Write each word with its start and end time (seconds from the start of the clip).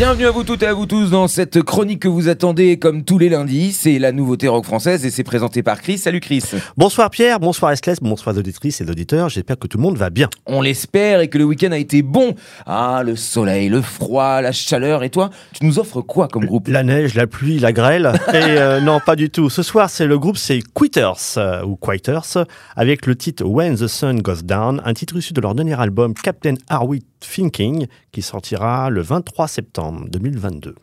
Bienvenue 0.00 0.24
à 0.24 0.30
vous 0.30 0.44
toutes 0.44 0.62
et 0.62 0.66
à 0.66 0.72
vous 0.72 0.86
tous 0.86 1.10
dans 1.10 1.28
cette 1.28 1.62
chronique 1.62 2.00
que 2.00 2.08
vous 2.08 2.28
attendez 2.28 2.78
comme 2.78 3.04
tous 3.04 3.18
les 3.18 3.28
lundis. 3.28 3.72
C'est 3.72 3.98
la 3.98 4.12
nouveauté 4.12 4.48
rock 4.48 4.64
française 4.64 5.04
et 5.04 5.10
c'est 5.10 5.24
présenté 5.24 5.62
par 5.62 5.82
Chris. 5.82 5.98
Salut 5.98 6.20
Chris. 6.20 6.42
Bonsoir 6.78 7.10
Pierre, 7.10 7.38
bonsoir 7.38 7.68
Restless, 7.68 8.00
bonsoir 8.00 8.34
auditrices 8.34 8.80
et 8.80 8.88
auditeurs. 8.88 9.28
J'espère 9.28 9.58
que 9.58 9.66
tout 9.66 9.76
le 9.76 9.82
monde 9.82 9.98
va 9.98 10.08
bien. 10.08 10.30
On 10.46 10.62
l'espère 10.62 11.20
et 11.20 11.28
que 11.28 11.36
le 11.36 11.44
week-end 11.44 11.72
a 11.72 11.76
été 11.76 12.00
bon. 12.00 12.34
Ah, 12.64 13.02
le 13.04 13.14
soleil, 13.14 13.68
le 13.68 13.82
froid, 13.82 14.40
la 14.40 14.52
chaleur. 14.52 15.02
Et 15.02 15.10
toi, 15.10 15.28
tu 15.52 15.66
nous 15.66 15.78
offres 15.78 16.00
quoi 16.00 16.28
comme 16.28 16.46
groupe? 16.46 16.68
La 16.68 16.82
neige, 16.82 17.14
la 17.14 17.26
pluie, 17.26 17.58
la 17.58 17.74
grêle. 17.74 18.10
et 18.32 18.36
euh, 18.36 18.80
non, 18.80 19.00
pas 19.04 19.16
du 19.16 19.28
tout. 19.28 19.50
Ce 19.50 19.62
soir, 19.62 19.90
c'est 19.90 20.06
le 20.06 20.18
groupe, 20.18 20.38
c'est 20.38 20.62
Quitters 20.72 21.36
euh, 21.36 21.62
ou 21.62 21.76
Quiters 21.76 22.46
avec 22.74 23.04
le 23.04 23.16
titre 23.16 23.44
When 23.44 23.76
the 23.76 23.86
Sun 23.86 24.22
Goes 24.22 24.44
Down, 24.44 24.80
un 24.82 24.94
titre 24.94 25.18
issu 25.18 25.34
de 25.34 25.42
leur 25.42 25.54
dernier 25.54 25.78
album 25.78 26.14
Captain 26.14 26.54
Are 26.70 26.88
We 26.88 27.02
Thinking 27.20 27.86
qui 28.12 28.22
sortira 28.22 28.90
le 28.90 29.02
23 29.02 29.48
septembre 29.48 30.06
2022. 30.08 30.74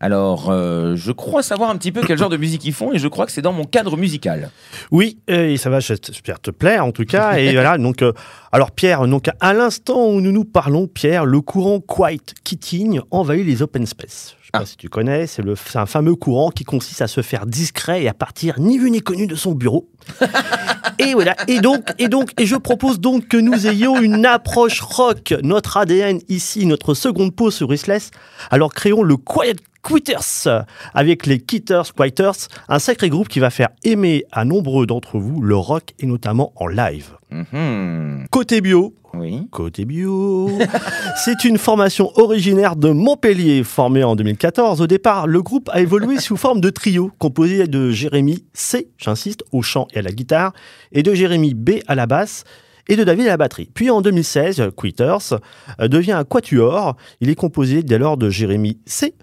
Alors, 0.00 0.50
euh, 0.50 0.94
je 0.94 1.10
crois 1.10 1.42
savoir 1.42 1.70
un 1.70 1.76
petit 1.76 1.90
peu 1.90 2.02
quel 2.06 2.16
genre 2.18 2.28
de 2.28 2.36
musique 2.36 2.64
ils 2.64 2.72
font 2.72 2.92
et 2.92 2.98
je 2.98 3.08
crois 3.08 3.26
que 3.26 3.32
c'est 3.32 3.42
dans 3.42 3.52
mon 3.52 3.64
cadre 3.64 3.96
musical. 3.96 4.50
Oui, 4.92 5.18
et 5.26 5.56
ça 5.56 5.70
va, 5.70 5.80
j'espère 5.80 6.38
te 6.38 6.52
plaire 6.52 6.84
en 6.84 6.92
tout 6.92 7.04
cas. 7.04 7.36
Et 7.38 7.52
voilà, 7.54 7.78
donc, 7.78 8.02
euh, 8.02 8.12
alors 8.52 8.70
Pierre, 8.70 9.06
donc 9.08 9.28
à 9.40 9.54
l'instant 9.54 10.06
où 10.06 10.20
nous 10.20 10.30
nous 10.30 10.44
parlons, 10.44 10.86
Pierre, 10.86 11.26
le 11.26 11.40
courant 11.40 11.80
Quiet 11.80 12.20
Quitting 12.44 13.00
envahit 13.10 13.44
les 13.44 13.60
open 13.60 13.86
space. 13.86 14.36
Je 14.40 14.46
sais 14.46 14.50
pas 14.52 14.60
Ah. 14.62 14.66
si 14.66 14.76
tu 14.76 14.88
connais, 14.88 15.26
c'est 15.26 15.42
un 15.74 15.86
fameux 15.86 16.14
courant 16.14 16.50
qui 16.50 16.62
consiste 16.64 17.02
à 17.02 17.08
se 17.08 17.20
faire 17.20 17.44
discret 17.44 18.04
et 18.04 18.08
à 18.08 18.14
partir 18.14 18.60
ni 18.60 18.78
vu 18.78 18.90
ni 18.92 19.00
connu 19.00 19.26
de 19.26 19.34
son 19.34 19.52
bureau. 19.52 19.88
et 21.00 21.12
voilà, 21.12 21.36
et 21.48 21.60
donc, 21.60 21.82
et 21.98 22.08
donc, 22.08 22.30
et 22.38 22.46
je 22.46 22.56
propose 22.56 22.98
donc 23.00 23.28
que 23.28 23.36
nous 23.36 23.66
ayons 23.66 24.00
une 24.00 24.24
approche 24.24 24.80
rock, 24.80 25.34
notre 25.42 25.76
ADN 25.76 26.20
ici, 26.28 26.64
notre 26.66 26.94
seconde 26.94 27.34
pause 27.34 27.56
sur 27.56 27.68
Restless. 27.68 28.10
Alors 28.50 28.72
créons 28.72 29.02
le 29.02 29.16
Quiet 29.16 29.56
Quitters 29.82 30.48
avec 30.94 31.26
les 31.26 31.38
Quitters 31.38 31.94
Quitters, 31.96 32.48
un 32.68 32.78
sacré 32.78 33.08
groupe 33.08 33.28
qui 33.28 33.40
va 33.40 33.50
faire 33.50 33.68
aimer 33.84 34.24
à 34.32 34.44
nombreux 34.44 34.86
d'entre 34.86 35.18
vous 35.18 35.40
le 35.40 35.56
rock 35.56 35.94
et 35.98 36.06
notamment 36.06 36.52
en 36.56 36.66
live. 36.66 37.10
Mhm. 37.30 38.26
Côté 38.30 38.60
bio, 38.60 38.94
Oui. 39.14 39.46
Côté 39.50 39.84
bio. 39.84 40.50
C'est 41.24 41.44
une 41.44 41.58
formation 41.58 42.10
originaire 42.16 42.76
de 42.76 42.90
Montpellier, 42.90 43.64
formée 43.64 44.04
en 44.04 44.16
2014. 44.16 44.80
Au 44.80 44.86
départ, 44.86 45.26
le 45.26 45.42
groupe 45.42 45.68
a 45.72 45.80
évolué 45.80 46.18
sous 46.18 46.36
forme 46.36 46.60
de 46.60 46.70
trio, 46.70 47.10
composé 47.18 47.66
de 47.66 47.90
Jérémy 47.90 48.44
C, 48.52 48.88
j'insiste, 48.98 49.44
au 49.52 49.62
chant 49.62 49.88
et 49.94 49.98
à 49.98 50.02
la 50.02 50.12
guitare, 50.12 50.52
et 50.92 51.02
de 51.02 51.14
Jérémy 51.14 51.54
B 51.54 51.70
à 51.86 51.94
la 51.94 52.06
basse, 52.06 52.44
et 52.88 52.96
de 52.96 53.04
David 53.04 53.26
à 53.26 53.30
la 53.30 53.36
batterie. 53.36 53.70
Puis 53.72 53.90
en 53.90 54.00
2016, 54.00 54.70
Quitters 54.76 55.34
euh, 55.80 55.88
devient 55.88 56.12
un 56.12 56.24
quatuor. 56.24 56.96
Il 57.20 57.28
est 57.28 57.34
composé 57.34 57.82
dès 57.82 57.98
lors 57.98 58.16
de 58.16 58.30
Jérémy 58.30 58.78
C 58.86 59.14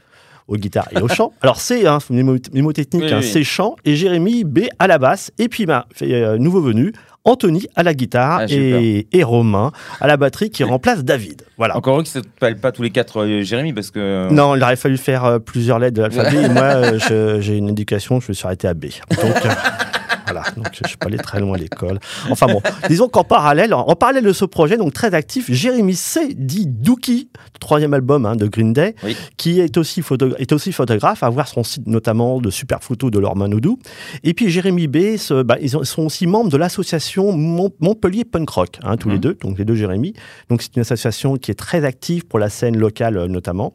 aux 0.48 0.58
guitares 0.58 0.88
et 0.92 1.02
au 1.02 1.08
chant. 1.08 1.34
Alors 1.42 1.60
C, 1.60 1.86
hein, 1.88 2.00
mémotechnique, 2.10 3.04
Oui, 3.04 3.12
hein, 3.12 3.20
oui. 3.22 3.28
C 3.28 3.44
chant, 3.44 3.76
et 3.86 3.96
Jérémy 3.96 4.44
B 4.44 4.60
à 4.80 4.88
la 4.88 4.98
basse, 4.98 5.32
et 5.38 5.48
puis 5.50 5.66
bah, 5.66 5.88
euh, 6.02 6.38
nouveau 6.38 6.62
venu, 6.62 6.94
Anthony 7.28 7.68
à 7.76 7.82
la 7.82 7.94
guitare 7.96 8.42
Ah, 8.42 8.46
et, 8.50 9.08
et 9.12 9.24
Romain 9.24 9.72
à 10.00 10.06
la 10.08 10.16
batterie 10.16 10.52
qui 10.52 10.64
remplace 10.64 11.04
David. 11.04 11.42
Voilà. 11.58 11.76
Encore 11.76 12.04
que 12.04 12.08
ça 12.08 12.20
ne 12.20 12.24
s'appelle 12.24 12.58
pas 12.60 12.72
tous 12.72 12.84
les 12.84 12.92
quatre 12.92 13.24
euh, 13.24 13.42
Jérémy 13.42 13.74
parce 13.74 13.90
que. 13.90 14.32
Non, 14.32 14.56
il 14.56 14.62
aurait 14.62 14.76
fallu 14.76 14.98
faire 14.98 15.26
euh, 15.26 15.40
plusieurs 15.40 15.80
lettres 15.80 15.96
de 15.98 16.02
l'alphabet. 16.04 16.44
et 16.44 16.50
moi, 16.54 16.64
euh, 17.12 17.42
j'ai 17.42 17.58
une 17.58 17.70
éducation, 17.70 18.20
je 18.20 18.28
me 18.30 18.34
suis 18.34 18.46
arrêté 18.46 18.68
à 18.68 18.76
B. 18.76 18.86
Donc, 19.10 19.46
euh, 19.46 19.50
voilà, 20.26 20.44
donc 20.56 20.68
je 20.74 20.88
suis 20.88 20.98
pas 20.98 21.08
allé 21.08 21.18
très 21.18 21.40
loin 21.40 21.56
à 21.56 21.58
l'école. 21.58 22.00
Enfin 22.30 22.48
bon, 22.48 22.62
disons 22.90 23.08
qu'en 23.08 23.24
parallèle, 23.24 23.74
en 23.74 23.96
parallèle 23.96 24.24
de 24.24 24.34
ce 24.34 24.46
projet, 24.46 24.78
donc 24.78 24.94
très 24.94 25.14
actif, 25.14 25.52
Jérémy 25.52 25.96
C, 25.96 26.34
dit 26.36 26.66
Dookie, 26.68 27.30
troisième 27.60 27.94
album 27.94 28.26
hein, 28.26 28.36
de 28.36 28.48
Green 28.48 28.74
Day, 28.74 28.96
Oui. 29.04 29.16
qui 29.38 29.60
est 29.60 29.78
aussi, 29.78 30.02
photo- 30.02 30.36
est 30.38 30.52
aussi 30.52 30.72
photographe, 30.72 31.24
à 31.24 31.30
voir 31.30 31.48
son 31.48 31.64
site 31.64 31.88
notamment 31.88 32.40
de 32.42 32.50
super 32.50 32.84
photos 32.84 33.12
de 33.12 33.20
Laure 33.20 33.36
Manoudou. 33.36 33.80
Et 34.24 34.34
puis 34.34 34.50
Jérémy 34.50 34.88
B, 34.88 35.18
ce- 35.18 35.44
bah, 35.44 35.58
ils 35.62 35.78
ont- 35.78 35.84
sont 35.84 36.04
aussi 36.04 36.28
membres 36.28 36.50
de 36.50 36.58
l'association 36.58 37.32
Mont- 37.32 37.72
Montpellier 37.80 38.26
Punk 38.26 38.50
Rock, 38.50 38.80
hein, 38.84 38.98
tous 38.98 39.10
les 39.10 39.16
Mhm. 39.16 39.22
deux, 39.22 39.38
donc 39.42 39.58
les 39.58 39.66
deux 39.66 39.76
Jérémy. 39.76 40.14
Donc 40.50 40.62
c'est 40.62 40.76
une 40.76 40.82
association 40.82 41.38
qui 41.38 41.52
est 41.52 41.56
très 41.56 41.86
active 41.86 42.26
pour 42.26 42.40
la 42.40 42.50
scène 42.50 42.78
locale 42.78 43.18
euh, 43.18 43.28
notamment. 43.28 43.74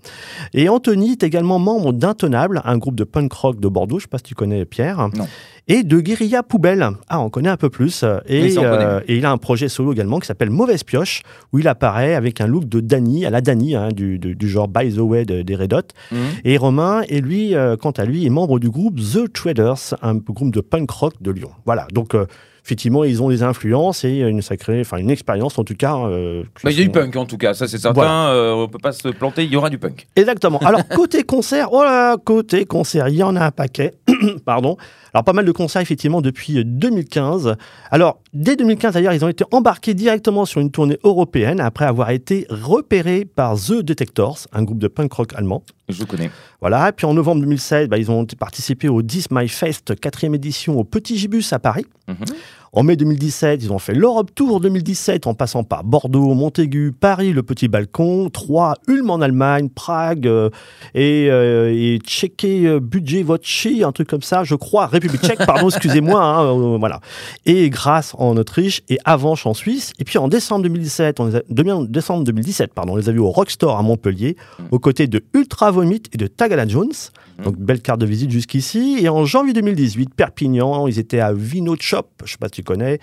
Et 0.55 0.69
Anthony 0.69 1.13
est 1.13 1.23
également 1.23 1.59
membre 1.59 1.93
d'Intenable, 1.93 2.61
un 2.65 2.79
groupe 2.79 2.97
de 2.97 3.05
punk 3.05 3.33
rock 3.33 3.61
de 3.61 3.69
Bordeaux, 3.69 3.99
je 3.99 4.05
ne 4.05 4.07
sais 4.07 4.09
pas 4.09 4.19
si 4.19 4.25
tu 4.25 4.35
connais 4.35 4.65
Pierre. 4.65 5.09
Non. 5.15 5.27
Et 5.69 5.83
de 5.83 6.01
Guérilla 6.01 6.43
Poubelle. 6.43 6.89
Ah, 7.09 7.21
on 7.21 7.31
connaît 7.31 7.49
un 7.49 7.57
peu 7.57 7.71
plus. 7.71 8.05
Et, 8.27 8.41
euh, 8.59 9.01
et 9.07 9.17
il 9.17 9.25
a 9.27 9.31
un 9.31 9.39
projet 9.39 9.69
solo 9.69 9.93
également 9.93 10.19
qui 10.19 10.27
s'appelle 10.27 10.51
Mauvaise 10.51 10.83
Pioche, 10.83 11.23
où 11.53 11.59
il 11.59 11.69
apparaît 11.69 12.15
avec 12.15 12.41
un 12.41 12.47
look 12.47 12.69
de 12.69 12.81
Danny, 12.81 13.25
à 13.27 13.31
la 13.31 13.41
Danny, 13.41 13.77
hein, 13.77 13.89
du, 13.95 14.19
du- 14.19 14.35
du 14.35 14.49
genre 14.49 14.69
By 14.69 14.93
the 14.93 14.99
Way 14.99 15.25
de- 15.25 15.43
des 15.43 15.55
Red 15.57 15.73
Hot. 15.73 15.81
Mhm. 16.13 16.19
Et 16.45 16.57
Romain, 16.57 17.03
et 17.09 17.21
lui, 17.21 17.55
euh, 17.55 17.77
quant 17.77 17.91
à 17.93 18.05
lui, 18.05 18.27
est 18.27 18.31
membre 18.31 18.59
du 18.59 18.69
groupe 18.71 18.99
The 18.99 19.33
Traders, 19.33 19.95
un 20.03 20.15
groupe 20.17 20.53
de 20.53 20.61
punk 20.61 20.91
rock 20.91 21.15
de 21.21 21.31
Lyon. 21.31 21.51
Voilà, 21.67 21.87
donc 21.93 22.15
euh, 22.15 22.27
effectivement, 22.65 23.05
ils 23.05 23.23
ont 23.23 23.29
des 23.29 23.43
influences 23.43 24.05
et 24.05 24.19
une 24.19 24.43
sacrée, 24.43 24.81
enfin 24.81 24.99
une 24.99 25.11
expérience 25.11 25.59
en 25.59 25.65
tout 25.65 25.75
cas. 25.75 25.97
euh, 25.97 26.43
il 26.65 26.73
y 26.73 26.81
a 26.81 26.85
du 26.85 26.91
punk 26.91 27.17
en 27.17 27.27
tout 27.27 27.39
cas, 27.39 27.55
ça 27.55 27.67
c'est 27.69 27.79
certain. 27.79 27.95
Voilà. 27.95 28.29
euh, 28.31 28.53
on 28.55 28.69
peut 28.69 28.79
pas 28.79 28.93
se 28.93 29.09
planter, 29.09 29.45
il 29.45 29.51
y 29.53 29.57
aura 29.57 29.71
du 29.71 29.79
punk. 29.79 30.07
Exactement. 30.17 30.59
Alors, 30.59 30.87
côté 30.95 31.23
concert, 31.23 31.69
oh 31.73 31.83
là, 31.83 32.17
côté 32.17 32.65
concert, 32.65 33.09
il 33.09 33.17
y 33.17 33.23
en 33.23 33.37
a 33.37 33.45
un 33.47 33.51
paquet. 33.51 33.93
Pardon. 34.45 34.77
Alors, 35.13 35.25
pas 35.25 35.33
mal 35.33 35.45
de 35.45 35.53
concerts, 35.53 35.83
effectivement, 35.83 36.21
depuis 36.21 36.65
2015. 36.65 37.57
Alors, 37.91 38.21
dès 38.33 38.57
2015, 38.57 38.95
d'ailleurs, 38.95 39.13
ils 39.13 39.25
ont 39.25 39.29
été 39.29 39.45
embarqués 39.53 39.95
directement 39.95 40.45
sur 40.45 40.61
une 40.61 40.71
tournée 40.71 40.99
européenne 41.05 41.61
après 41.61 41.85
avoir 41.85 42.11
été 42.11 42.47
repérés 42.49 43.25
par 43.25 43.57
The 43.57 43.83
Detectors, 43.83 44.39
un 44.53 44.63
groupe 44.63 44.79
de 44.79 44.89
punk 44.89 45.13
rock 45.13 45.35
allemand. 45.35 45.63
Je 45.89 46.05
connais. 46.05 46.31
Voilà. 46.61 46.89
Et 46.89 46.93
puis, 46.93 47.07
en 47.07 47.15
novembre 47.15 47.41
2016, 47.43 47.89
bah, 47.89 47.99
ils 47.99 48.11
ont 48.11 48.25
participé 48.25 48.89
au 48.89 49.03
10 49.03 49.29
My 49.31 49.49
Fest, 49.49 49.99
quatrième 49.99 50.35
édition 50.35 50.79
au 50.79 50.85
Petit 50.85 51.17
Gibus 51.17 51.53
à 51.53 51.59
Paris. 51.59 51.87
Mhm. 52.09 52.17
En 52.73 52.85
mai 52.85 52.95
2017, 52.95 53.65
ils 53.65 53.73
ont 53.73 53.81
fait 53.81 53.95
l'Europe 53.95 54.31
Tour 54.33 54.61
2017 54.61 55.27
en 55.27 55.35
passant 55.35 55.65
par 55.65 55.83
Bordeaux, 55.83 56.35
Montaigu, 56.35 56.93
Paris, 56.93 57.33
le 57.33 57.43
Petit 57.43 57.67
Balcon, 57.67 58.31
Troyes, 58.31 58.77
Ulm 58.87 59.11
en 59.11 59.21
Allemagne, 59.21 59.69
Prague 59.69 60.29
euh, 60.29 60.51
et, 60.95 61.27
euh, 61.31 61.73
et 61.75 61.99
Tchéquie, 61.99 62.69
euh, 62.69 62.79
Budget 62.79 63.25
Voce, 63.25 63.67
un 63.85 63.91
truc 63.91 64.09
comme 64.09 64.23
ça, 64.23 64.45
je 64.45 64.55
crois, 64.55 64.87
République 64.87 65.21
tchèque, 65.21 65.45
pardon, 65.45 65.69
excusez-moi, 65.69 66.23
hein, 66.23 66.45
euh, 66.47 66.77
voilà. 66.79 67.01
Et 67.45 67.71
Grasse 67.71 68.15
en 68.19 68.37
Autriche 68.37 68.83
et 68.89 68.99
Avanche 69.05 69.47
en 69.47 69.55
Suisse. 69.55 69.93
Et 69.99 70.05
puis 70.05 70.19
en 70.19 70.29
décembre 70.29 70.63
2017, 70.63 71.19
on 71.19 71.27
les 71.27 71.37
a- 71.37 71.43
décembre 71.89 72.23
2017, 72.23 72.73
pardon, 72.73 72.93
on 72.93 72.97
les 72.97 73.09
a 73.09 73.13
vus 73.13 73.19
au 73.19 73.31
Rockstore 73.33 73.79
à 73.79 73.83
Montpellier, 73.83 74.37
aux 74.71 74.79
côtés 74.79 75.09
de 75.09 75.25
Ultra 75.35 75.73
Vomit 75.73 76.03
et 76.13 76.17
de 76.19 76.29
Tagala 76.29 76.69
Jones. 76.69 76.93
Donc 77.43 77.57
belle 77.59 77.81
carte 77.81 78.01
de 78.01 78.07
visite 78.07 78.31
jusqu'ici. 78.31 78.99
Et 79.01 79.09
en 79.09 79.25
janvier 79.25 79.55
2018, 79.55 80.15
Perpignan, 80.15 80.87
ils 80.87 80.99
étaient 80.99 81.21
à 81.21 81.33
Vino 81.33 81.75
Shop, 81.81 82.03
je 82.27 82.33
sais 82.33 82.37
pas 82.39 82.49
si 82.55 82.60
tu 82.61 82.65
connais. 82.65 83.01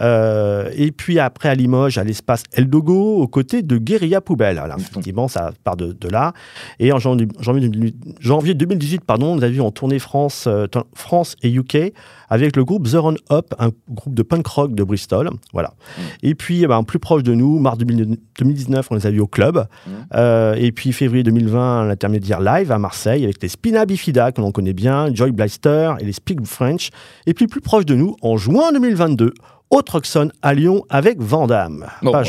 Euh, 0.00 0.70
et 0.74 0.92
puis 0.92 1.18
après 1.18 1.48
à 1.48 1.54
Limoges, 1.54 1.98
à 1.98 2.04
l'espace 2.04 2.42
Eldogo, 2.52 3.18
aux 3.18 3.28
côtés 3.28 3.62
de 3.62 3.78
Guérilla 3.78 4.20
Poubelle. 4.20 4.58
Alors, 4.58 4.78
effectivement, 4.78 5.28
ça 5.28 5.52
part 5.64 5.76
de, 5.76 5.92
de 5.92 6.08
là. 6.08 6.32
Et 6.78 6.92
en 6.92 6.98
janvier, 6.98 7.28
janvier, 7.40 7.68
2018 7.68 8.16
janvier 8.20 8.54
2018, 8.54 9.04
pardon, 9.04 9.32
on 9.32 9.36
les 9.36 9.44
a 9.44 9.48
vus 9.48 9.60
en 9.60 9.70
tournée 9.70 9.98
France, 9.98 10.44
euh, 10.46 10.66
France 10.94 11.36
et 11.42 11.50
UK 11.50 11.92
avec 12.28 12.56
le 12.56 12.64
groupe 12.64 12.88
The 12.88 12.94
Run 12.94 13.14
Up, 13.32 13.54
un 13.58 13.70
groupe 13.90 14.14
de 14.14 14.22
punk 14.22 14.46
rock 14.46 14.74
de 14.74 14.84
Bristol. 14.84 15.30
Voilà. 15.52 15.74
Et 16.22 16.36
puis, 16.36 16.62
eh 16.62 16.66
ben, 16.68 16.84
plus 16.84 17.00
proche 17.00 17.24
de 17.24 17.34
nous, 17.34 17.58
mars 17.58 17.76
2000 17.76 18.16
2019, 18.38 18.86
on 18.90 18.94
les 18.94 19.06
a 19.06 19.10
vus 19.10 19.20
au 19.20 19.26
club. 19.26 19.66
Euh, 20.14 20.54
et 20.54 20.72
puis 20.72 20.92
février 20.92 21.22
2020, 21.22 21.86
l'intermédiaire 21.86 22.40
live 22.40 22.72
à 22.72 22.78
Marseille 22.78 23.24
avec 23.24 23.42
les 23.42 23.48
Spina 23.48 23.84
Bifida 23.84 24.32
que 24.32 24.40
l'on 24.40 24.52
connaît 24.52 24.72
bien, 24.72 25.12
Joy 25.14 25.32
Blaster 25.32 25.94
et 26.00 26.04
les 26.04 26.12
Speak 26.12 26.44
French. 26.46 26.90
Et 27.26 27.34
puis 27.34 27.46
plus 27.46 27.60
proche 27.60 27.84
de 27.84 27.94
nous, 27.94 28.16
en 28.22 28.36
juin 28.36 28.72
2022, 28.72 29.34
au 29.70 29.82
Troxon 29.82 30.30
à 30.42 30.52
Lyon 30.52 30.84
avec 30.88 31.20
Vandame. 31.20 31.86
Bon, 32.02 32.10
pas- 32.10 32.24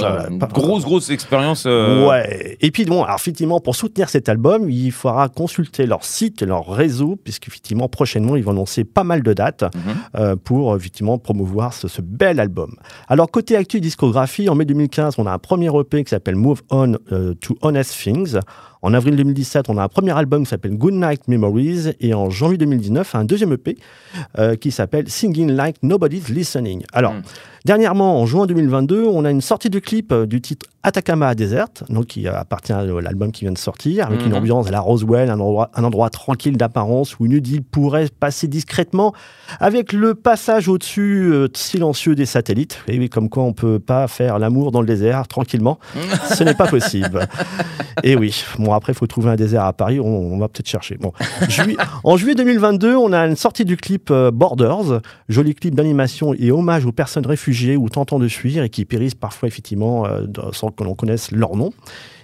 grosse, 0.53 0.83
grosse 0.83 1.09
expérience. 1.09 1.63
euh, 1.65 2.07
Ouais. 2.07 2.57
Et 2.61 2.69
puis 2.71 2.85
bon, 2.85 3.03
alors 3.03 3.15
effectivement, 3.15 3.59
pour 3.59 3.75
soutenir 3.75 4.09
cet 4.09 4.29
album, 4.29 4.69
il 4.69 4.91
faudra 4.91 5.27
consulter 5.27 5.85
leur 5.87 6.03
site 6.03 6.43
leur 6.43 6.67
réseau, 6.67 7.17
puisqu'effectivement, 7.23 7.87
prochainement, 7.89 8.35
ils 8.35 8.43
vont 8.43 8.51
annoncer 8.51 8.83
pas 8.83 9.03
mal 9.03 9.23
de 9.23 9.33
dates 9.33 9.63
Mhm. 9.63 9.81
euh, 10.17 10.35
pour 10.35 10.75
effectivement 10.75 11.17
promouvoir 11.17 11.73
ce, 11.73 11.87
ce 11.87 12.01
bel 12.01 12.39
album. 12.39 12.75
Alors 13.07 13.31
côté 13.31 13.55
actu 13.55 13.81
discographie, 13.81 14.47
en 14.47 14.55
mai 14.55 14.65
2015, 14.65 15.15
on 15.17 15.25
a 15.25 15.31
un 15.31 15.39
premier 15.39 15.69
EP 15.75 16.03
qui 16.03 16.09
s'appelle 16.11 16.35
Move 16.35 16.61
On 16.69 16.93
euh, 17.11 17.33
to 17.41 17.57
Honest 17.61 17.91
Things. 17.99 18.37
En 18.83 18.93
avril 18.93 19.15
2017, 19.15 19.69
on 19.69 19.77
a 19.77 19.83
un 19.83 19.87
premier 19.87 20.11
album 20.17 20.43
qui 20.43 20.49
s'appelle 20.49 20.75
Good 20.75 20.93
Night 20.95 21.27
Memories. 21.27 21.93
Et 21.99 22.13
en 22.13 22.29
janvier 22.29 22.57
2019, 22.57 23.13
un 23.15 23.25
deuxième 23.25 23.53
EP 23.53 23.77
euh, 24.39 24.55
qui 24.55 24.71
s'appelle 24.71 25.09
Singing 25.09 25.51
Like 25.51 25.77
Nobody's 25.83 26.29
Listening. 26.29 26.83
Alors, 26.93 27.13
Mm. 27.13 27.21
Dernièrement, 27.65 28.19
en 28.19 28.25
juin 28.25 28.47
2022, 28.47 29.03
on 29.05 29.23
a 29.23 29.29
une 29.29 29.41
sortie 29.41 29.69
de 29.69 29.77
clip 29.77 30.11
euh, 30.11 30.25
du 30.25 30.41
titre 30.41 30.65
Atacama 30.83 31.35
Desert, 31.35 31.67
donc 31.89 32.07
qui 32.07 32.27
appartient 32.27 32.73
à 32.73 32.83
l'album 32.83 33.31
qui 33.31 33.45
vient 33.45 33.51
de 33.51 33.57
sortir, 33.59 34.07
avec 34.07 34.21
une 34.25 34.31
Mhm. 34.31 34.37
ambiance 34.39 34.67
à 34.67 34.71
la 34.71 34.79
Roswell, 34.79 35.29
un 35.29 35.39
endroit, 35.39 35.69
un 35.75 35.83
endroit 35.83 36.09
tranquille 36.09 36.57
d'apparence 36.57 37.19
où 37.19 37.27
une 37.27 37.33
idylle 37.33 37.61
pourrait 37.61 38.07
passer 38.19 38.47
discrètement, 38.47 39.13
avec 39.59 39.93
le 39.93 40.15
passage 40.15 40.67
au-dessus 40.67 41.29
euh, 41.31 41.49
silencieux 41.53 42.15
des 42.15 42.25
satellites. 42.25 42.79
Et 42.87 42.97
oui, 42.97 43.09
comme 43.09 43.29
quoi 43.29 43.43
on 43.43 43.53
peut 43.53 43.77
pas 43.77 44.07
faire 44.07 44.39
l'amour 44.39 44.71
dans 44.71 44.81
le 44.81 44.87
désert 44.87 45.27
tranquillement, 45.27 45.77
ce 46.35 46.43
n'est 46.43 46.55
pas 46.55 46.65
possible. 46.65 47.27
Et 48.03 48.15
oui, 48.15 48.43
bon 48.57 48.73
après, 48.73 48.93
il 48.93 48.95
faut 48.95 49.05
trouver 49.05 49.29
un 49.29 49.35
désert 49.35 49.65
à 49.65 49.73
Paris, 49.73 49.99
on, 49.99 50.05
on 50.07 50.39
va 50.39 50.47
peut-être 50.47 50.67
chercher. 50.67 50.97
Bon. 50.99 51.13
En 52.03 52.17
juillet 52.17 52.33
2022, 52.33 52.95
on 52.95 53.13
a 53.13 53.27
une 53.27 53.35
sortie 53.35 53.65
du 53.65 53.77
clip 53.77 54.09
euh, 54.09 54.31
Borders, 54.31 55.01
joli 55.29 55.53
clip 55.53 55.75
d'animation 55.75 56.33
et 56.33 56.49
hommage 56.51 56.87
aux 56.87 56.91
personnes 56.91 57.27
réfugiées 57.27 57.50
ou 57.77 57.89
tentant 57.89 58.19
de 58.19 58.27
fuir 58.27 58.63
et 58.63 58.69
qui 58.69 58.85
périssent 58.85 59.15
parfois 59.15 59.47
effectivement 59.47 60.05
euh, 60.05 60.25
sans 60.53 60.71
que 60.71 60.83
l'on 60.83 60.95
connaisse 60.95 61.31
leur 61.31 61.55
nom. 61.55 61.71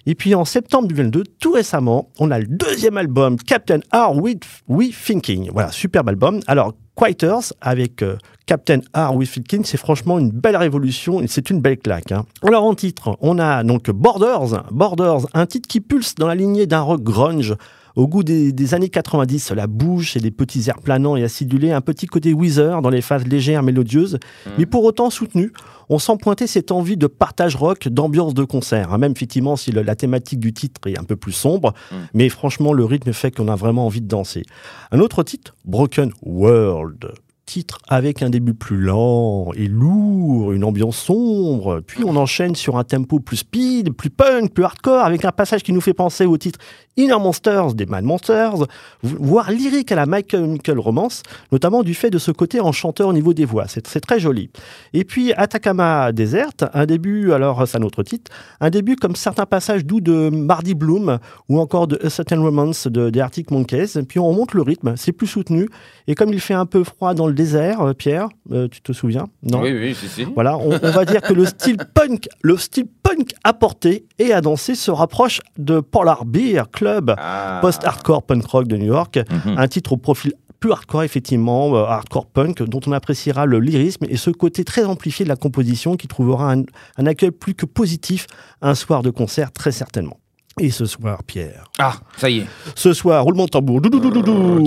Et 0.06 0.16
puis 0.16 0.34
en 0.36 0.46
septembre 0.46 0.88
2022, 0.88 1.24
tout 1.40 1.52
récemment, 1.52 2.10
on 2.20 2.32
a 2.32 2.40
le 2.40 2.48
deuxième 2.48 2.98
album, 2.98 3.36
Captain 3.38 3.80
Are 3.92 4.16
We, 4.16 4.36
We 4.68 4.90
Thinking. 5.06 5.50
Voilà, 5.52 5.72
superbe 5.72 6.10
album. 6.10 6.40
Alors, 6.48 6.74
Quiters 6.96 7.54
avec 7.62 8.02
euh, 8.02 8.18
Captain 8.48 8.80
Are 8.94 9.16
We 9.16 9.30
Thinking, 9.30 9.64
c'est 9.66 9.78
franchement 9.78 10.18
une 10.18 10.32
belle 10.32 10.58
révolution 10.58 11.22
et 11.22 11.28
c'est 11.28 11.50
une 11.50 11.62
belle 11.62 11.78
claque. 11.78 12.12
hein. 12.12 12.26
Alors 12.42 12.64
en 12.64 12.74
titre, 12.74 13.18
on 13.22 13.38
a 13.38 13.64
donc 13.64 13.92
Borders, 13.92 14.64
Borders, 14.72 15.28
un 15.34 15.46
titre 15.46 15.68
qui 15.68 15.80
pulse 15.80 16.16
dans 16.16 16.28
la 16.28 16.36
lignée 16.36 16.66
d'un 16.66 16.82
rock 16.82 17.04
grunge. 17.04 17.54
Au 17.98 18.08
goût 18.08 18.24
des, 18.24 18.52
des 18.54 18.74
années 18.76 18.90
90, 18.90 19.52
la 19.54 19.66
bouche 19.66 20.16
et 20.16 20.20
des 20.20 20.30
petits 20.30 20.64
airs 20.70 20.80
planants 20.82 21.16
et 21.18 21.24
acidulés, 21.24 21.72
un 21.72 21.82
petit 21.82 22.06
côté 22.06 22.32
Weezer 22.32 22.82
dans 22.84 22.92
les 22.92 23.02
phases 23.02 23.26
légères, 23.26 23.64
mélodieuses, 23.64 24.20
mais 24.60 24.68
pour 24.68 24.84
autant 24.84 25.10
soutenu. 25.10 25.52
On 25.90 25.98
sent 26.00 26.18
pointer 26.22 26.46
cette 26.48 26.72
envie 26.72 26.96
de 26.96 27.08
partage 27.08 27.56
rock, 27.56 27.88
d'ambiance 27.88 28.34
de 28.36 28.44
concert. 28.44 28.94
hein. 28.94 28.98
Même 29.00 29.14
effectivement, 29.14 29.56
si 29.56 29.72
le- 29.72 29.82
la 29.82 29.96
thématique 29.96 30.40
du 30.40 30.54
titre 30.54 30.80
est 30.88 31.00
un 31.00 31.04
peu 31.04 31.16
plus 31.16 31.32
sombre, 31.32 31.74
mais 32.14 32.30
franchement, 32.30 32.72
le 32.72 32.86
rythme 32.86 33.14
fait 33.14 33.32
qu'on 33.32 33.48
a 33.48 33.56
vraiment 33.56 33.86
envie 33.88 34.02
de 34.02 34.08
danser. 34.08 34.44
Un 34.92 35.00
autre 35.00 35.24
titre, 35.24 35.56
Broken 35.66 36.12
World. 36.22 37.14
Titre 37.48 37.80
avec 37.88 38.22
un 38.24 38.30
début 38.30 38.54
plus 38.54 38.76
lent 38.76 39.54
et 39.56 39.70
lourd, 39.70 40.52
une 40.52 40.66
ambiance 40.66 40.98
sombre, 40.98 41.80
puis 41.80 42.04
on 42.04 42.18
enchaîne 42.18 42.56
sur 42.56 42.78
un 42.78 42.84
tempo 42.84 43.22
plus 43.22 43.38
speed, 43.38 43.94
plus 43.94 44.10
punk, 44.10 44.54
plus 44.54 44.66
hardcore, 44.66 45.06
avec 45.06 45.24
un 45.24 45.32
passage 45.32 45.64
qui 45.64 45.72
nous 45.72 45.80
fait 45.80 45.94
penser 45.94 46.26
au 46.26 46.38
titre 46.38 46.60
Inner 46.98 47.20
Monsters 47.20 47.74
des 47.74 47.86
Mad 47.86 48.04
Monsters, 48.04 48.66
voire 49.02 49.52
lyrique 49.52 49.92
à 49.92 49.96
la 49.96 50.06
Michael 50.06 50.80
Romance, 50.80 51.24
notamment 51.52 51.84
du 51.84 51.94
fait 51.94 52.10
de 52.10 52.18
ce 52.18 52.32
côté 52.32 52.60
enchanteur 52.60 53.08
au 53.08 53.14
niveau 53.14 53.34
des 53.34 53.46
voix. 53.46 53.66
C'est 53.68 54.02
très 54.02 54.20
joli. 54.20 54.50
Et 54.94 55.06
puis 55.06 55.32
Atacama 55.34 56.12
Desert, 56.12 56.50
un 56.74 56.86
début, 56.86 57.32
alors 57.32 57.66
c'est 57.68 57.78
un 57.78 57.84
autre 57.84 58.04
titre, 58.04 58.32
un 58.60 58.72
début 58.72 58.96
comme 58.96 59.16
certains 59.16 59.46
passages 59.46 59.86
doux 59.86 60.02
de 60.02 60.30
Mardy 60.30 60.74
Bloom 60.74 61.20
ou 61.48 61.60
encore 61.60 61.88
de 61.88 61.98
A 62.04 62.10
Certain 62.10 62.42
Romance 62.42 62.88
de, 62.88 63.10
des 63.10 63.22
Arctic 63.22 63.52
Monkeys. 63.52 64.02
Puis 64.10 64.20
on 64.20 64.34
monte 64.34 64.54
le 64.54 64.64
rythme, 64.64 64.96
c'est 64.98 65.14
plus 65.14 65.28
soutenu. 65.28 65.70
Et 66.08 66.16
comme 66.16 66.34
il 66.34 66.42
fait 66.42 66.56
un 66.56 66.66
peu 66.66 66.84
froid 66.84 67.14
dans 67.14 67.28
le 67.28 67.37
désert, 67.38 67.80
euh, 67.82 67.94
Pierre, 67.94 68.28
euh, 68.52 68.68
tu 68.68 68.82
te 68.82 68.92
souviens? 68.92 69.28
Non 69.44 69.62
Oui, 69.62 69.72
oui, 69.72 69.96
si, 69.96 70.10
si. 70.10 70.26
voilà, 70.26 70.58
on, 70.58 70.72
on 70.74 70.92
va 70.92 71.06
dire 71.06 71.22
que 71.22 71.32
le 71.34 71.46
style 71.46 71.78
punk, 71.94 72.28
le 72.42 72.58
style 72.58 72.88
punk 73.04 73.30
à 73.46 73.54
porter 73.54 74.06
et 74.20 74.34
à 74.34 74.42
danser 74.42 74.76
se 74.76 74.92
rapproche 74.92 75.40
de 75.58 75.80
Polar 75.80 76.26
Beer 76.26 76.64
Club, 76.72 77.16
Ah. 77.18 77.60
post-hardcore 77.62 78.24
punk 78.24 78.46
rock 78.46 78.68
de 78.68 78.76
New 78.76 78.88
York, 78.88 79.20
Mhm. 79.46 79.58
un 79.58 79.68
titre 79.70 79.94
au 79.94 79.98
profil 79.98 80.34
plus 80.60 80.72
hardcore 80.72 81.04
effectivement, 81.04 81.76
euh, 81.76 81.84
hardcore 81.84 82.26
punk, 82.26 82.64
dont 82.64 82.80
on 82.88 82.92
appréciera 82.92 83.46
le 83.46 83.60
lyrisme 83.60 84.06
et 84.10 84.18
ce 84.18 84.32
côté 84.32 84.64
très 84.64 84.84
amplifié 84.86 85.24
de 85.24 85.30
la 85.30 85.36
composition 85.36 85.96
qui 85.96 86.08
trouvera 86.08 86.52
un, 86.52 86.64
un 86.98 87.06
accueil 87.06 87.30
plus 87.30 87.54
que 87.54 87.68
positif 87.68 88.26
un 88.64 88.74
soir 88.74 89.04
de 89.04 89.12
concert 89.12 89.52
très 89.52 89.72
certainement. 89.72 90.18
Et 90.60 90.72
ce 90.72 90.88
soir, 90.88 91.22
Pierre, 91.24 91.66
Ah, 91.78 91.94
ça 92.18 92.32
y 92.32 92.40
est. 92.40 92.48
ce 92.74 92.92
soir, 92.94 93.24
roulement 93.24 93.46
de 93.46 93.52
tambour, 93.52 93.80
doudoudoudou. 93.82 94.64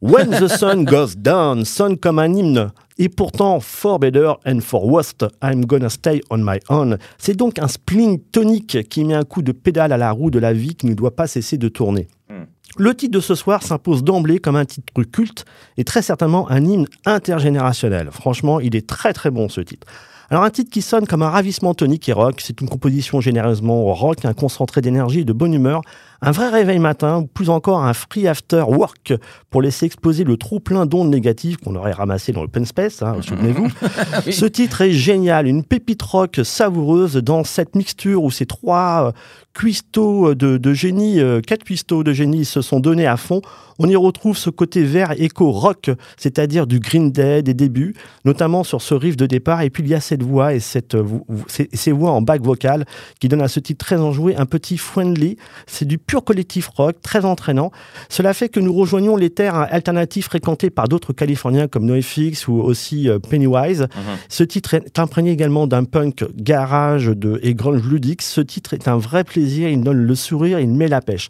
When 0.00 0.30
the 0.30 0.46
sun 0.46 0.84
goes 0.84 1.16
down, 1.16 1.64
sonne 1.64 1.96
comme 1.98 2.20
un 2.20 2.32
hymne. 2.32 2.70
Et 2.98 3.08
pourtant, 3.08 3.58
for 3.58 3.98
better 3.98 4.34
and 4.46 4.60
for 4.60 4.86
worst, 4.86 5.26
I'm 5.42 5.66
gonna 5.66 5.88
stay 5.88 6.20
on 6.30 6.38
my 6.38 6.60
own. 6.68 6.98
C'est 7.18 7.36
donc 7.36 7.58
un 7.58 7.66
spleen 7.66 8.20
tonique 8.20 8.88
qui 8.88 9.04
met 9.04 9.14
un 9.14 9.24
coup 9.24 9.42
de 9.42 9.50
pédale 9.50 9.92
à 9.92 9.96
la 9.96 10.12
roue 10.12 10.30
de 10.30 10.38
la 10.38 10.52
vie 10.52 10.76
qui 10.76 10.86
ne 10.86 10.94
doit 10.94 11.16
pas 11.16 11.26
cesser 11.26 11.58
de 11.58 11.68
tourner. 11.68 12.06
Hmm. 12.28 12.44
Le 12.76 12.94
titre 12.94 13.12
de 13.12 13.20
ce 13.20 13.34
soir 13.34 13.64
s'impose 13.64 14.04
d'emblée 14.04 14.38
comme 14.38 14.54
un 14.54 14.66
titre 14.66 15.02
culte 15.02 15.44
et 15.76 15.82
très 15.82 16.02
certainement 16.02 16.48
un 16.48 16.64
hymne 16.64 16.86
intergénérationnel. 17.04 18.10
Franchement, 18.12 18.60
il 18.60 18.76
est 18.76 18.86
très 18.86 19.12
très 19.12 19.32
bon 19.32 19.48
ce 19.48 19.60
titre. 19.60 19.88
Alors 20.30 20.44
un 20.44 20.50
titre 20.50 20.70
qui 20.70 20.82
sonne 20.82 21.06
comme 21.06 21.22
un 21.22 21.30
ravissement 21.30 21.74
tonique 21.74 22.08
et 22.08 22.12
rock, 22.12 22.40
c'est 22.44 22.60
une 22.60 22.68
composition 22.68 23.20
généreusement 23.20 23.82
rock, 23.94 24.24
un 24.24 24.34
concentré 24.34 24.80
d'énergie 24.80 25.20
et 25.20 25.24
de 25.24 25.32
bonne 25.32 25.54
humeur, 25.54 25.80
un 26.20 26.30
vrai 26.32 26.48
réveil 26.48 26.78
matin, 26.78 27.18
ou 27.18 27.26
plus 27.26 27.48
encore 27.48 27.84
un 27.84 27.94
free 27.94 28.26
after 28.26 28.64
work 28.66 29.12
pour 29.50 29.62
laisser 29.62 29.86
exploser 29.86 30.24
le 30.24 30.36
trop 30.36 30.58
plein 30.60 30.86
d'ondes 30.86 31.10
négatives 31.10 31.58
qu'on 31.58 31.76
aurait 31.76 31.92
ramassé 31.92 32.32
dans 32.32 32.42
l'open 32.42 32.64
space, 32.64 33.02
hein, 33.02 33.16
souvenez-vous. 33.20 33.68
Ce 34.30 34.46
titre 34.46 34.80
est 34.80 34.92
génial, 34.92 35.46
une 35.46 35.62
pépite 35.62 36.02
rock 36.02 36.40
savoureuse 36.42 37.16
dans 37.16 37.44
cette 37.44 37.76
mixture 37.76 38.24
où 38.24 38.30
ces 38.30 38.46
trois 38.46 39.08
euh, 39.08 39.12
cuistots 39.54 40.34
de, 40.34 40.56
de 40.56 40.72
génie, 40.72 41.20
euh, 41.20 41.40
quatre 41.40 41.64
cuistots 41.64 42.04
de 42.04 42.12
génie 42.12 42.44
se 42.44 42.62
sont 42.62 42.80
donnés 42.80 43.06
à 43.06 43.16
fond. 43.16 43.40
On 43.80 43.88
y 43.88 43.96
retrouve 43.96 44.36
ce 44.36 44.50
côté 44.50 44.82
vert 44.82 45.12
éco-rock, 45.16 45.90
c'est-à-dire 46.16 46.66
du 46.66 46.80
Green 46.80 47.12
Day 47.12 47.42
des 47.42 47.54
débuts, 47.54 47.94
notamment 48.24 48.64
sur 48.64 48.82
ce 48.82 48.94
riff 48.94 49.16
de 49.16 49.26
départ. 49.26 49.62
Et 49.62 49.70
puis 49.70 49.84
il 49.84 49.88
y 49.88 49.94
a 49.94 50.00
cette 50.00 50.22
voix 50.22 50.54
et 50.54 50.60
cette, 50.60 50.94
euh, 50.94 51.04
ces, 51.46 51.68
ces 51.72 51.92
voix 51.92 52.10
en 52.10 52.22
back 52.22 52.42
vocal 52.42 52.86
qui 53.20 53.28
donnent 53.28 53.42
à 53.42 53.48
ce 53.48 53.60
titre 53.60 53.84
très 53.84 54.00
enjoué 54.00 54.36
un 54.36 54.46
petit 54.46 54.78
friendly. 54.78 55.36
C'est 55.66 55.86
du 55.86 55.98
pur 56.08 56.24
collectif 56.24 56.68
rock, 56.68 56.96
très 57.02 57.24
entraînant. 57.24 57.70
Cela 58.08 58.34
fait 58.34 58.48
que 58.48 58.58
nous 58.58 58.72
rejoignons 58.72 59.14
les 59.14 59.30
terres 59.30 59.68
alternatives 59.70 60.24
fréquentées 60.24 60.70
par 60.70 60.88
d'autres 60.88 61.12
Californiens 61.12 61.68
comme 61.68 61.84
NoFX 61.84 62.48
ou 62.48 62.54
aussi 62.54 63.08
euh, 63.08 63.20
Pennywise. 63.20 63.86
Ce 64.28 64.42
titre 64.42 64.74
est 64.74 64.98
imprégné 64.98 65.30
également 65.30 65.66
d'un 65.66 65.84
punk 65.84 66.24
garage 66.34 67.06
de, 67.06 67.38
et 67.42 67.54
grunge 67.54 67.86
ludique. 67.86 68.22
Ce 68.22 68.40
titre 68.40 68.74
est 68.74 68.88
un 68.88 68.96
vrai 68.96 69.22
plaisir, 69.22 69.68
il 69.68 69.82
donne 69.82 69.98
le 69.98 70.14
sourire, 70.14 70.58
il 70.58 70.70
met 70.70 70.88
la 70.88 71.02
pêche. 71.02 71.28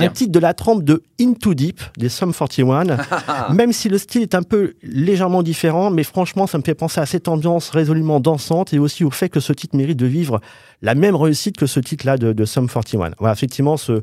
Un 0.00 0.10
titre 0.10 0.30
de 0.30 0.38
la 0.38 0.54
trempe 0.54 0.84
de 0.84 1.02
Into 1.20 1.54
Deep 1.54 1.80
des 1.96 2.08
Sum 2.08 2.32
41, 2.32 2.84
même 3.52 3.72
si 3.72 3.88
le 3.88 3.98
style 3.98 4.22
est 4.22 4.36
un 4.36 4.44
peu 4.44 4.74
légèrement 4.82 5.42
différent, 5.42 5.90
mais 5.90 6.04
franchement, 6.04 6.46
ça 6.46 6.56
me 6.58 6.62
fait 6.62 6.76
penser 6.76 7.00
à 7.00 7.06
cette 7.06 7.26
ambiance 7.26 7.70
résolument 7.70 8.20
dansante 8.20 8.72
et 8.72 8.78
aussi 8.78 9.02
au 9.02 9.10
fait 9.10 9.28
que 9.28 9.40
ce 9.40 9.52
titre 9.52 9.76
mérite 9.76 9.98
de 9.98 10.06
vivre 10.06 10.40
la 10.82 10.94
même 10.94 11.16
réussite 11.16 11.56
que 11.56 11.66
ce 11.66 11.80
titre-là 11.80 12.16
de, 12.18 12.32
de 12.32 12.44
Sum 12.44 12.68
41. 12.68 13.10
Voilà, 13.18 13.32
effectivement, 13.32 13.76
ce, 13.76 14.02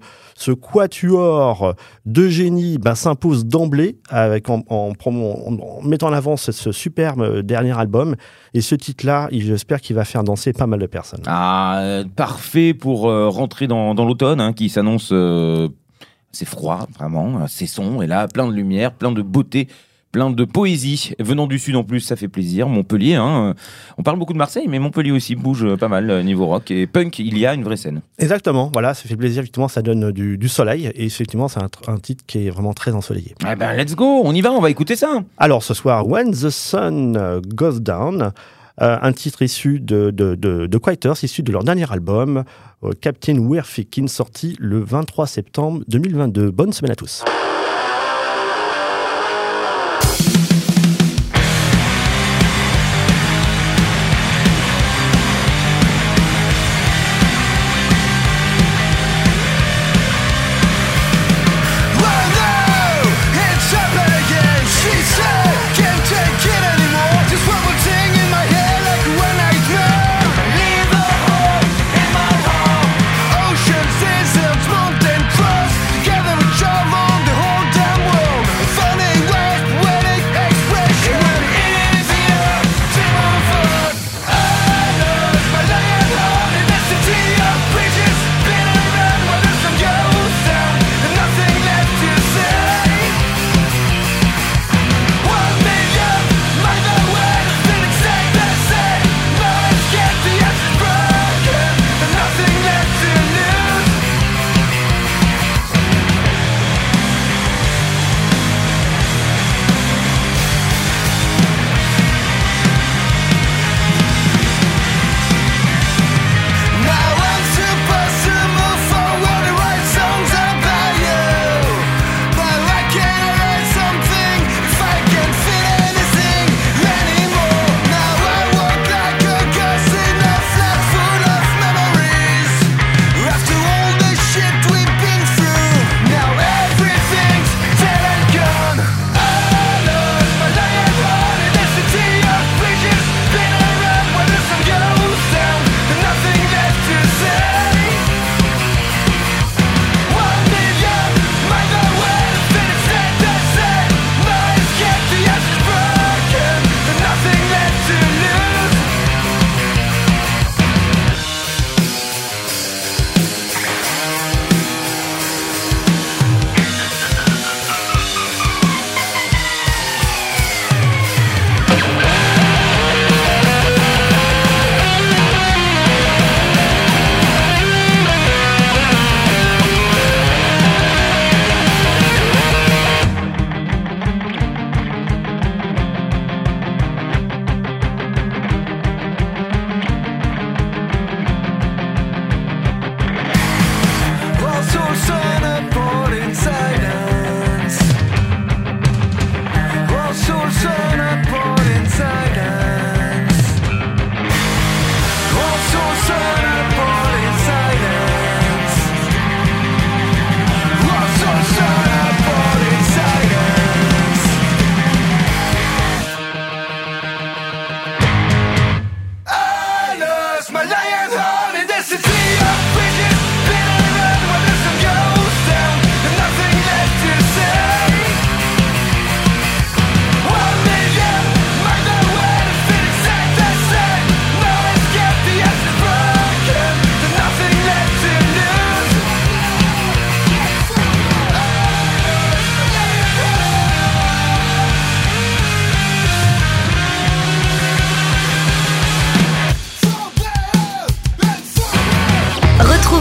quatuor 0.52 1.74
de 2.06 2.28
génie 2.28 2.78
ben, 2.78 2.96
s'impose 2.96 3.46
d'emblée 3.46 3.98
en, 4.12 4.94
mettant 5.84 6.08
en 6.08 6.14
avant 6.14 6.38
ce, 6.38 6.72
superbe 6.72 7.40
dernier 7.42 7.78
album. 7.78 8.16
Et 8.54 8.62
ce 8.62 8.76
titre-là, 8.76 9.28
j'espère 9.32 9.82
qu'il 9.82 9.96
va 9.96 10.06
faire 10.06 10.24
danser 10.24 10.54
pas 10.54 10.68
mal 10.68 10.80
de 10.80 10.88
personnes. 10.88 11.24
Ah, 11.26 11.80
euh, 11.80 12.04
parfait 12.16 12.74
pour 12.74 13.10
euh, 13.10 13.30
rentrer 13.30 13.68
dans, 13.68 13.94
l'automne 13.94 14.42
hein, 14.42 14.54
qui 14.54 14.70
s'annonce. 14.70 15.10
euh, 15.12 15.70
c'est 16.36 16.46
froid, 16.46 16.88
vraiment. 16.98 17.38
euh, 17.42 17.46
C'est 17.48 17.66
sombre. 17.66 18.04
Et 18.04 18.08
là, 18.08 18.28
plein 18.28 18.48
de 18.48 18.54
lumière, 18.54 18.92
plein 18.94 19.12
de 19.12 19.22
beauté, 19.22 19.68
plein 20.16 20.30
de 20.30 20.46
poésie. 20.46 21.12
Venant 21.20 21.46
du 21.46 21.60
sud 21.60 21.76
en 21.76 21.84
plus, 21.84 22.00
ça 22.00 22.16
fait 22.16 22.30
plaisir. 22.30 22.70
Montpellier, 22.70 23.16
hein, 23.16 23.50
euh, 23.50 23.54
on 23.98 24.04
parle 24.04 24.18
beaucoup 24.18 24.32
de 24.32 24.38
Marseille, 24.38 24.66
mais 24.70 24.80
Montpellier 24.80 25.12
aussi 25.12 25.36
bouge 25.36 25.66
euh, 25.66 25.76
pas 25.76 25.90
mal 25.90 26.10
euh, 26.10 26.24
niveau 26.24 26.46
rock. 26.46 26.72
Et 26.72 26.88
punk, 26.88 27.20
il 27.20 27.38
y 27.38 27.46
a 27.46 27.54
une 27.54 27.66
vraie 27.66 27.76
scène. 27.76 28.00
Exactement, 28.18 28.70
voilà, 28.72 28.94
ça 28.94 29.10
fait 29.10 29.18
plaisir, 29.18 29.42
effectivement, 29.42 29.68
ça 29.68 29.82
donne 29.82 30.14
du, 30.14 30.38
du 30.38 30.48
soleil. 30.48 30.90
Et 30.96 31.04
effectivement, 31.04 31.50
c'est 31.50 31.60
un, 31.62 31.66
tr- 31.66 31.92
un 31.92 31.98
titre 31.98 32.24
qui 32.26 32.48
est 32.48 32.50
vraiment 32.50 32.74
très 32.74 32.94
ensoleillé. 32.94 33.36
Eh 33.46 33.58
ben, 33.58 33.74
let's 33.74 33.94
go, 33.94 34.22
on 34.24 34.34
y 34.34 34.40
va, 34.40 34.54
on 34.54 34.62
va 34.62 34.70
écouter 34.70 34.96
ça. 34.96 35.22
Alors 35.38 35.64
ce 35.64 35.74
soir, 35.74 36.08
When 36.08 36.32
the 36.32 36.50
Sun 36.50 37.18
euh, 37.18 37.42
Goes 37.46 37.82
Down, 37.82 38.32
euh, 38.82 38.98
un 39.02 39.12
titre 39.12 39.42
issu 39.42 39.82
de, 39.82 40.12
de, 40.12 40.36
de, 40.36 40.66
de 40.68 40.78
Quiters, 40.78 41.22
issu 41.26 41.44
de 41.44 41.52
leur 41.52 41.66
dernier 41.66 41.92
album, 41.92 42.46
euh, 42.86 42.92
Captain 43.02 43.38
We're 43.40 43.66
sorti 44.08 44.56
le 44.60 44.80
23 44.80 45.28
septembre 45.28 45.82
2022. 45.90 46.52
Bonne 46.52 46.72
semaine 46.72 46.94
à 46.94 46.96
tous. 46.96 47.26